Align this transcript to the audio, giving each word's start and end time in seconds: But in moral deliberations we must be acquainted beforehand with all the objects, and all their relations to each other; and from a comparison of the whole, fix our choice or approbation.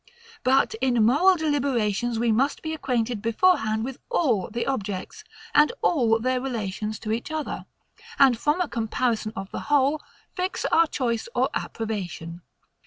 But 0.43 0.73
in 0.81 1.05
moral 1.05 1.35
deliberations 1.35 2.17
we 2.17 2.31
must 2.31 2.63
be 2.63 2.73
acquainted 2.73 3.21
beforehand 3.21 3.85
with 3.85 3.99
all 4.09 4.49
the 4.49 4.65
objects, 4.65 5.23
and 5.53 5.71
all 5.83 6.17
their 6.19 6.41
relations 6.41 6.97
to 7.01 7.11
each 7.11 7.29
other; 7.29 7.67
and 8.17 8.35
from 8.35 8.61
a 8.61 8.67
comparison 8.67 9.31
of 9.35 9.51
the 9.51 9.59
whole, 9.69 10.01
fix 10.33 10.65
our 10.71 10.87
choice 10.87 11.29
or 11.35 11.51
approbation. 11.53 12.41